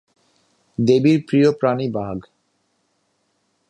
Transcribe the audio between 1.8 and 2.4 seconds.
বাঘ।